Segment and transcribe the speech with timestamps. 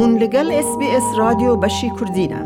[0.00, 2.42] هون لگل اس بی اس رادیو بشی کردینه.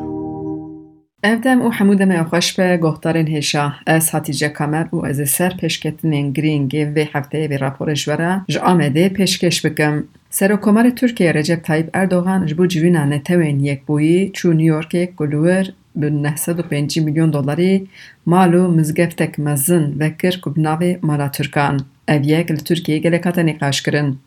[1.23, 6.31] افدم او حمود می خوش به گختار هشا از حتیجه کامر و از سر پشکتن
[6.31, 8.41] گرینگی و هفته به راپور جوره.
[8.49, 10.05] ج آمده پشکش بکم.
[10.31, 14.31] سر و کمر ترکیه رجب طایب اردوغان جبو جوینه نتوین یک بویی.
[14.31, 15.67] چو نیورکی گلوور
[15.97, 17.89] به 905 میلیون دلاری.
[18.27, 21.81] مالو مزگفتک مزن وکر کبناوی مالا ترکان.
[22.07, 24.19] Tirkiyeyê gelek hate nîqaşkirin.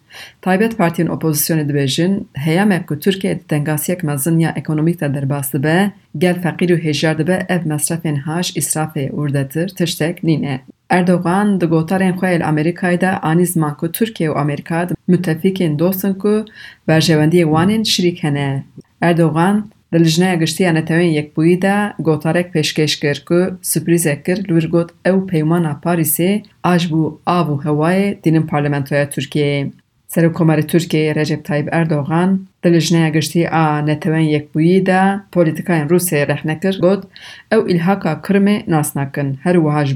[0.42, 5.92] Taybet partiyên opozisyonê dibêjin heyamek ku Tirkiye di dengasiyek mezin ya ekonomîk de derbas dibe,
[6.18, 10.62] gel feqîr û hêjar dibe ev mesrefên haş îsrafê urdetir tiştek nîne.
[10.90, 15.80] Erdogan di gotarên xwe li Amerîkayê de anî ziman ku Tirkiye û Amerîka di müttefikên
[15.80, 16.46] dost in ku
[16.88, 18.64] berjewendiyê wan ên şirîk hene.
[19.02, 24.70] Erdogan di lijneya giştiya netewên yekbûyî de gotarek pêşkêş kir ku sürprîzek kir li wir
[24.70, 29.72] got ew peymana Parîsê a ji bo av û hewayê tînin parlamentoya Tirkiyeyê.
[30.14, 35.02] Serokkomarê Tirkiyeyê Recep Tayyip Erdogan di lijneya giştî a netewên yekbûyî de
[35.32, 37.04] polîtikayên Rûsyayê rehne kir got
[37.52, 39.96] ew îlhaka Kirmê nas nakin her wiha ji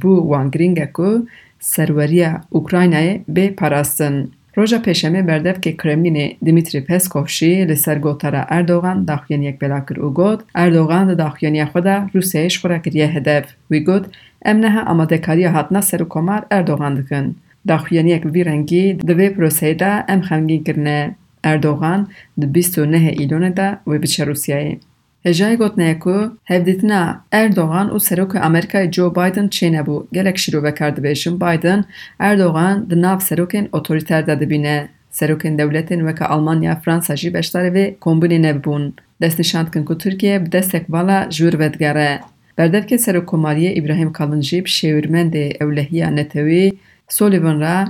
[4.62, 10.44] روژا پیشمه بردف که کرملین دیمیتری پسکوفشی لسر گوتارا اردوغان داخیان یک بلاکر او گود
[10.56, 14.08] اردوغان داخیان یک خودا روسیه شکره گریه هدف وی گود
[14.46, 17.36] امنه ها اما دکاری هات نسر و کمار اردوغان دکن
[17.68, 22.08] داخیان یک ویرنگی دوی پروسی دا ام خمگین کرنه اردوغان
[22.42, 24.78] دو بیستو نه ایلونه دا وی بچه روسیه
[25.26, 30.06] Hêjayê gotineye ku hevdîtina Erdogan û Serokê Amerîkayê Joe Biden çê nebû.
[30.12, 31.86] Gelek şîrovekar dibêjin Biden,
[32.20, 34.88] Erdogan di nav serokên otorîter de dibîne.
[35.12, 38.94] Serokên dewletên weke Almanya, Fransa jî beşdarê vê kombînê nebûn.
[39.22, 42.20] Destnîşan dikin ku Tirkiye bi destek vala ji wir vedigere.
[42.58, 46.72] Berdevkê Serokkomariyê İbrahim Kalın jî bi şêwirmendê ewlehiya Netewî
[47.08, 47.86] Sullivan re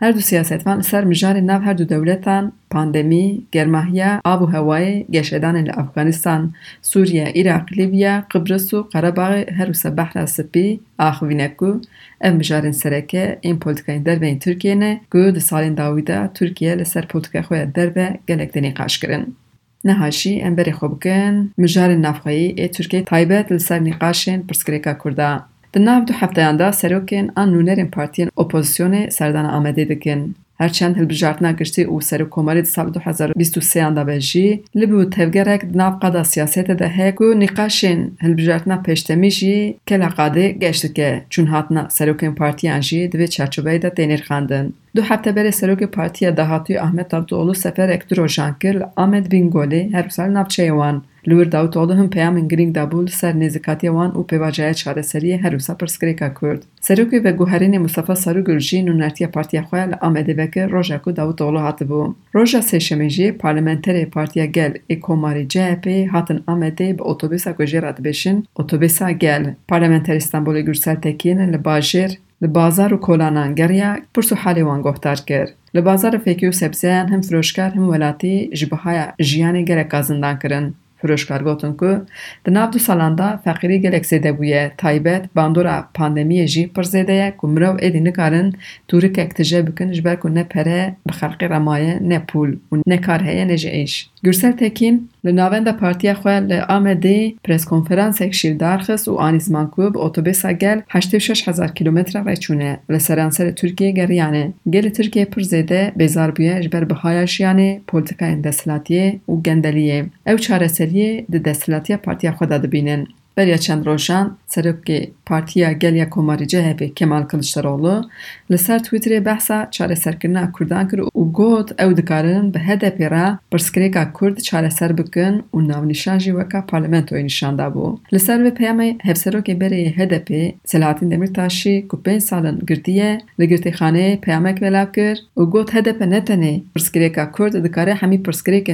[0.00, 5.06] her du siyasetvan li ser mijarê nav her du dewletan pandemî, germahiya av û hewayê,
[5.10, 11.80] geşedanên li Efganistan, Sûriye, Iraq, Libya, Qibris û Qerebaxê her wisa behra spî axivîne ku
[12.20, 16.78] ev mijarên sereke ên polîtikayên derve yên Tirkiyeyê ne ku di salên dawî de Tirkiye
[16.78, 19.36] li ser polîtikaya xwe ya derve gelek denî qaşkirin.
[19.84, 24.98] Niha jî em berê xwe bikin mijarên navxweyî ê Tirkiye taybet li ser nîqaşên pirsgirêka
[24.98, 25.51] Kurda.
[25.74, 30.36] Di hefteyan de serokên an nûnerên partiyên opozisyonê serdana Amedê dikin.
[30.58, 35.78] Herçend hilbijartina giştî û serokkomarî di sal 2023yan de be jî li bû tevgerek di
[35.78, 41.46] nav qada siyasetê de heye ku nîqaşên hilbijartina pêştemî jî kela qadê geş dike çûn
[41.46, 44.74] hatina serokên partiyan jî di vê çerçeveyê de tên xandin.
[44.96, 49.92] Du hefte berê serokê Partiya Dahatûyê Ahmet Davutoğlu seferek du rojan kir li Amed Bingolê
[49.92, 51.02] her wisa li navçeyê wan.
[51.28, 55.50] Li wir Davutoğlu hin peyamên girîng dabû li ser nêzîkatiya wan û pêvacaya çareseriyê her
[55.50, 56.62] wisa pirsgirêka Kurd.
[56.80, 62.14] Serokê veguherînê Mustafa Sarûgül jî nûnertiya partiya xwe li Amedê vekir roja ku Davutoğlu hatibû.
[62.34, 67.82] Roja sêşemê jî parlamenterê Partiya Gel ê Komarê CHP hatin Amedê bi otobüsa ku jê
[67.82, 69.54] re dibêjin Otobüsa Gel.
[69.68, 72.10] Parlamenter İstanbulê Gürsel Tekiyên li bajêr
[72.42, 75.48] li bazar û kolanan geriya pirs û halê wan guhdar kir.
[75.74, 80.74] Li bazara fêkî û sebzeyan him firoşkar him welatî ji bihaya jiyanê gelek zindan kirin.
[81.02, 82.00] فروشکار گوتن که
[82.44, 87.34] ده ناف سالان ده فقیری گلک زیده بویه تایبت باندورا پاندیمی جی پر زیده یه
[87.40, 88.52] که مروو ایدی نکارن
[88.88, 93.36] توری که اکتجه بکن جبر که نه پره بخرقی رمایه نه پول و نه کاره
[93.36, 94.08] یه نجه ایش.
[94.24, 99.98] گرسل تکین لنوند پارتی خو له امدی پریس کانفرنس و شیر درخص او انیز مانکوب
[99.98, 105.92] اتوبوس اگل 86000 کیلومتر را چونه له سرانسر ترکیه گر یعنی گل ترکیه پر زده
[105.98, 111.96] بازار بیا اجبر به هایش یعنی پولیتیکا اندسلاتیه او گندلیه او چاره سریه د دسلاتیه
[111.96, 113.06] پارتی خو د بینن
[113.36, 116.46] بریا چند روشان سرکی پارتیا گلیا کماری
[116.78, 118.02] به کمال کلشترالو
[118.50, 124.04] لسر تویتری بحثا چاره سرکرنا کردان کرد و گود او دکارن به هده پیرا پرسکریگا
[124.20, 129.28] کرد چاره سر بکن و نو نشان جیوکا پارلمنتوی نشان دابو لسر و پیامه هف
[129.44, 135.18] که بری هده پی سلاتین دمیرتاشی که پین سالن گردیه لگرتی خانه پیامک ولا کرد
[135.36, 138.22] و گود هده پی نتنی پرسکریگا کرد دکاره همی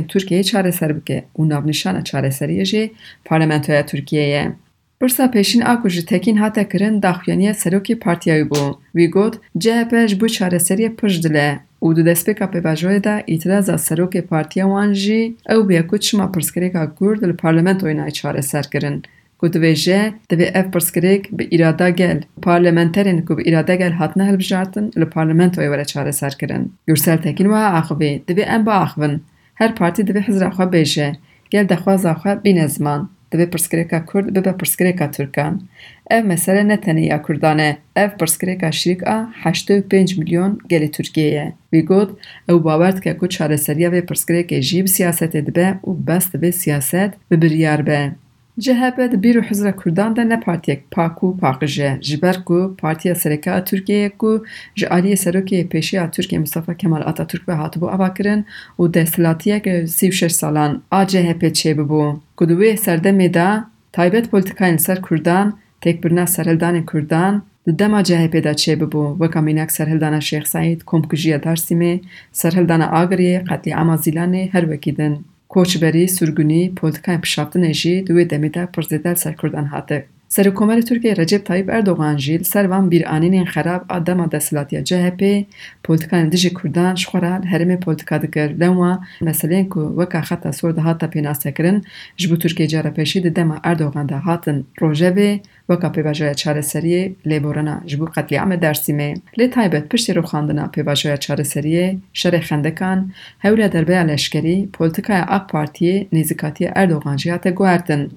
[0.08, 2.90] ترکیه چاره سر بکن و نو چاره سریجی
[3.24, 4.47] پارلمنتوی ترکیه
[5.00, 8.64] Pirsa pêşîn a ku ji Tekîn hate kirin daxuyaniya Serokê Partiyayê bû.
[8.96, 14.92] Wî got CHP ji bo çareseriyê pir dile û di destpêka pêvajoyê de Partiya wan
[14.92, 19.02] jî ew bûye ku çima pirsgirêka Kurd li parlamentoyê nayê çareser kirin.
[19.38, 24.86] Ku dibêje divê ev pirsgirêk bi îrada gel parlamenterên ku bi îrada gel hatine hilbijartin
[25.00, 26.72] li parlamentoyê were çareser kirin.
[26.86, 29.22] Gürsel Tekîn wiha axivê divê em biaxivin.
[29.54, 31.14] Her partî divê hizra xwe bêje
[31.50, 33.17] gel dexwaza xwe bîne ziman.
[33.32, 35.62] divê pirsgirêka Kurd bibe pirsgirêka Türkan.
[36.10, 40.58] Ev mesele ne tenê ya Kurdan e, ev pirsgirêka şîrk a heştê û pênc milyon
[40.70, 41.52] gelê Tirkiye ye.
[41.72, 42.10] Wî got,
[42.48, 47.12] ew bawer dike ku çareseriya vê pirsgirêkê jî bi siyasetê dibe û bes divê siyaset
[47.30, 48.12] bi biryar be.
[48.60, 53.14] CHP di Bîro Hizra Kurdan de ne partiyek pak û paqije, ji ber ku Partiya
[53.14, 54.44] Sereka a Tirkiyeyê ku
[54.76, 58.46] ji aliyê serokê pêşiya Tirkiye Mustafa Kemal Atatürk ve hatibû ava kirin
[58.78, 62.27] û deshilatiyek 36 salan a CHP çêbibû.
[62.38, 63.48] Ku di wê serdemê de
[63.96, 65.46] taybet polîtikayên li ser Kurdan
[65.82, 72.00] têkbirina serhildanên Kurdan di dema CHP de çêbibû weka mînak serhildana Şêx Saîd, Komkujiya Dêrsimê,
[72.32, 75.14] serhildana Agiriyê, qetlîama Zîlanê her wekî din.
[75.48, 80.06] Koçberî, surgunî, polîtikayên pişaftinê jî di wê demê de pir zêde li ser Kurdan hate.
[80.30, 85.46] سرکومر ترکی رجب طایب اردوغان جیل سر وان بیر آنین خراب آدم آده سلاتی جه
[85.84, 91.06] پولتکان دیجی کردان شخورال هرمی پولتکا دکر دموا مسلین کو وکا خطا سور ده هاتا
[91.06, 91.82] پیناسه کرن
[92.16, 96.60] جبو ترکی جارا پیشی ده دم اردوغان ده هاتن روژه بی و کپی بجای چار
[96.60, 101.18] سریه لی بورنا جبو قتل عام درسی می لی تایبت پشتی رو خاندنا پی بجای
[101.18, 108.08] چار سریه شر خندکان هوله دربه علشکری پولتکای اق پارتی نیزکاتی اردوغان جیات گوهردن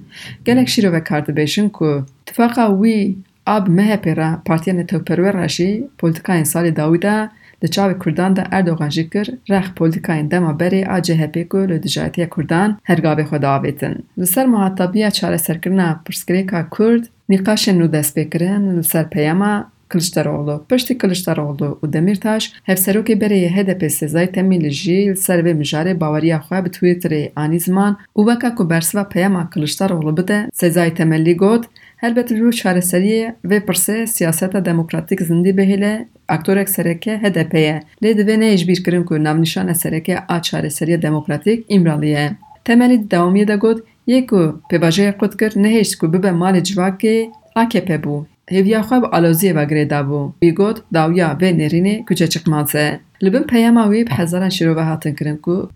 [0.45, 3.15] گلک رو و کارد بیشن که تفاقا وی
[3.48, 7.30] اب مهپرا، پیرا پارتی نتو پرو راشی پولتکای سال داویدا
[7.62, 12.27] د چاوي کوردان د اردوغان ذکر رخ پولیټیکا دما بری اجه هپی کول د جاتیه
[12.36, 19.04] کوردان هرګابه خداویتن نو سر مخاطبیه چاره سرکنه پرسکریکا کورد نقاش نو دست بکرن نسر
[19.04, 19.54] پیاما
[19.92, 25.13] کلشتر اولو پشتی کلشتر و دمیرتاش هف سروکی بره یه هده پی سیزای تمیل جیل
[25.13, 29.94] سر و مجاره باوریا خواه به تویتر آنی زمان او بکا که برسوا پیاما کلشتر
[29.94, 31.68] بده سیزای تمیلی گود
[31.98, 37.44] هر بیت رو چار سریه و پرسه سیاست دموکراتیک زندی بهیله اکتور اک سرکه هده
[37.44, 42.38] پیه لی و نیش بیر کرن که نو نشان سرکه آ چار سریه دموکراتیک امرالیه
[42.66, 47.15] تمیلی دومی ده گود یەک و پێباژەیە قوت کرد نەهێشت و ببە مالی جوواکێ
[47.55, 48.19] ئاکێپێ بوو.
[48.49, 50.33] هیویا خواب آلوزی و گریده بو.
[50.39, 55.15] بیگود داویا و نرینی کچه چکمازه لبن پیام اوی به هزاران شروع به هاتن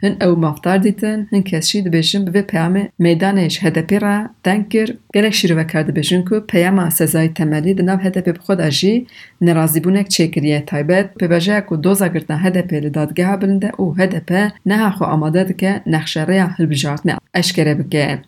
[0.03, 5.33] هن او مفتار دیتن هن کسی دو بشن به پیام میدانش هدپی را دنگیر گلک
[5.33, 9.07] شروع کرده بشن که پیام سزای تمالی ده نو هدپی بخود اجی
[9.41, 11.13] نرازی بونک چیکریه تایبت.
[11.13, 15.81] به بجه اکو دوزا گردن هدپی لدادگه ها بلنده او هدپی نه اخو آماده دکه
[15.85, 18.19] نخشه ریا هلبجارتنه اشکره بکه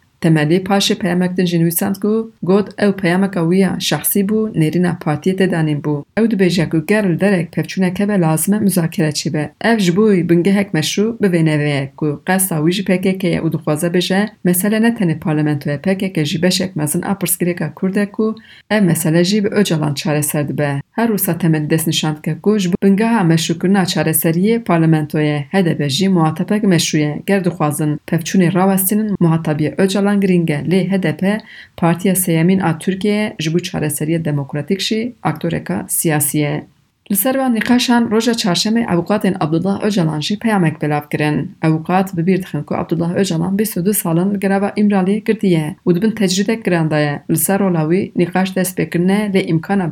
[1.68, 6.04] Nivîsand ku got ew peyameka wî ya şexsî bû nêrîna partiyê tê danîn bû.
[6.20, 9.52] Ew dibêje ku ger li derek pevçûnek hebe lazim e muzakere çibe.
[9.62, 13.40] Ev ji bo bingehek meşrû bi vê nevê ye ku qesa wî ji PKK ye
[13.46, 18.06] û dixwaze bêje mesele ne tenê parlamentoya PKK jî beşek mezin a pirsgirêka Kurd e
[18.12, 18.36] ku
[18.70, 20.82] ev mesele jî bi Öcalan çareser dibe.
[20.92, 26.64] Her wisa Temelî dest nîşand dike ku ji bingeha meşrûkirina çareseriyê parlamentoyê HDP jî muhatebek
[26.64, 31.42] meşrû ye ger dixwazin pevçûnê rawestînin muhatabiya Öcalan Alan giring e lê HDP
[31.78, 36.64] Partiya Sêyemîn a Tirkiyeyê ji bo çareseriya demokratîk jî aktoreka siyasî ye.
[37.12, 41.52] Li ser van nîqaşan roja çarşemê ewqatên Abdullah Öcalan jî peyamek belav kirin.
[41.64, 45.76] Ewqat bi bîr dixin ku Abdullah Öcalan bîst û du salan li gerava Îmraliyê girtiye
[45.86, 47.22] û dibin tecrîdek giran daye.
[47.32, 48.56] Li ser rola wî nîqaş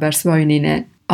[0.01, 0.39] bersiva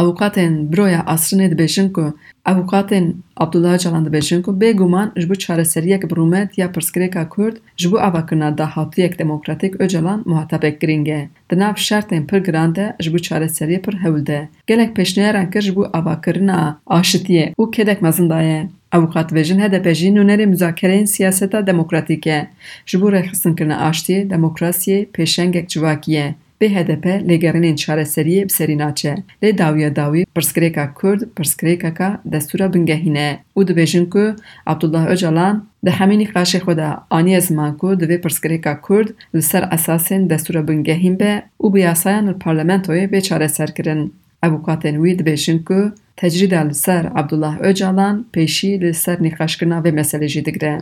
[0.02, 0.22] wî nîne.
[0.22, 2.14] Awokatên Biroya Asrînê dibêjin ku
[2.46, 7.92] Awokatên Abdullah Öcalan dibêjin ku bêguman ji bo çareseriyek bi rûmet ya pirsgirêka Kurd ji
[7.92, 11.30] bo avakirina dahatûyek demokratîk Öcalan muhatebek giring e.
[11.52, 14.50] Di nav şertên pir giran de ji bo çareseriyê pir hewl de.
[14.68, 18.70] Gelek pêşneyaran kir ji bo avakirina aşitiyê û kedek mezin daye.
[18.92, 22.50] Avukat dibêjin HDP jî nûnerê müzakereyên siyaseta demokratîk e.
[22.86, 26.36] Ji bo rêxistinkirinê aştiyê, demokrasiyê pêşengek civakî ye.
[26.62, 32.68] به هدف لگرین این چاره سری بسری ناچه لی داوی پرسکریکا کرد پرسکریکا کا دستور
[32.68, 34.36] بنگهینه او دو بیجن که
[34.68, 40.62] عبدالله اجالان ده همین قاشه خدا آنی از مانکو دوی پرسکریکا کرد لسر اساسین دستور
[40.62, 44.12] بنگهین به او بیاسایان پارلمنتوی به چاره سر کرن
[44.44, 50.28] ابوکاتن وی دو بیجن که تجرید لسر عبدالله اجالان پیشی لسر نیخاش و به مسئله
[50.28, 50.82] جیدگره.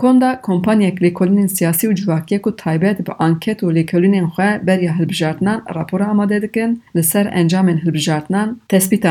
[0.00, 5.04] کنده کمپانی لیکولین سیاسی و جواکی کو تایبت به انکت و لیکولین خو بری هل
[5.04, 9.04] بجارتنان راپور آماده دکن لسر انجام هل بجارتنان تثبیت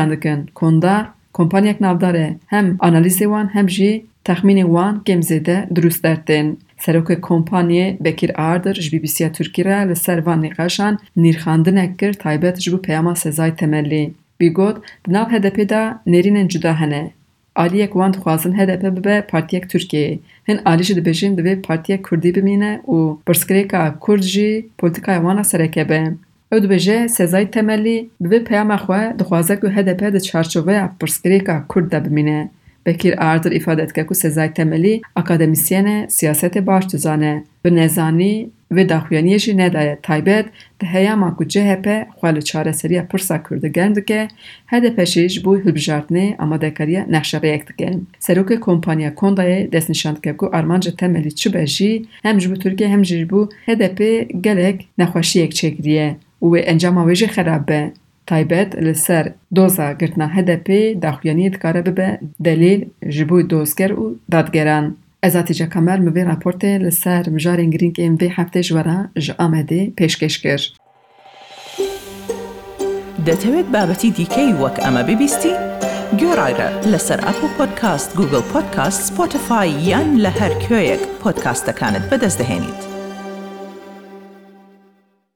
[0.54, 6.56] کنده کمپانی اک نافداره هم آنالیزی وان هم جی تخمین وان گیم زده درست درتن
[6.78, 12.58] سرکه کمپانیه بکیر آردر جی بی بی ترکی را لسر وان نقاشان نیرخاند نکر تایبت
[12.58, 17.10] جو پیاما سزای تملی بیگود گوت ناف هدپیدا نرینن جدا هنه
[17.54, 20.18] Aliyek wan dixwazin HDP bibe partiyek Tirkiyeyê.
[20.48, 26.12] Hin alî jî dibêjin divê partiyek Kurdî bimîne û pirsgirêka Kurd jî polîtikaya wan serekebe.
[26.52, 31.92] Ew dibêje Sezai Temellî bi vê peyama xwe dixwaze ku HDP di çarçoveya pirsgirêka Kurd
[31.92, 32.50] de bimîne.
[32.86, 37.34] بکیر ئاردر ئیفادەتکە و سزای تەمەلی ئاکادمیسیەنە سیاسەتێ باش دزانە
[37.64, 38.34] bi nezanî
[38.76, 40.46] vê daxuyaniyê jî nedaye taybet
[40.80, 41.86] di heyama ku CHP
[42.18, 44.28] xwe li çareseriya pirsa Kurdigan dike
[44.72, 47.88] HDPşî ji bo hilbijartinê amadekariya nexşereyek dike.
[48.26, 52.88] Serokê kompanya Kondayê destnîşan dike ku armanca temelî çi be jî hem ji bo Tirkiye
[52.88, 54.00] hem jî ji bo HDP
[54.46, 56.08] gelek nexweşiyek çêkiriye
[56.42, 57.92] û wê encama wê jî xerab be.
[58.30, 59.24] تایبەت لەسەر
[59.56, 60.68] دۆزا گرتنا HDP
[61.04, 62.08] daxuyaniyê dikare bibe
[62.46, 62.80] delîl
[63.14, 64.86] ji bo dozger û dadgeran.
[65.22, 69.32] Ezatîca Kemal mi vê raportê li ser mijarên girîngên vê heftê ji we re ji
[69.44, 70.62] Amedê pêşkêş kir.
[73.26, 75.54] دەتەوێت بابەتی دیکەی وەک ئەمە ببیستی؟
[76.20, 82.89] گۆڕایرە لەسەر ئەپ و پۆدکاست گوگل پۆدکاست سپۆتفاای یان لە هەر کوێیەک پۆدکاستەکانت بەدەستدەێنیت.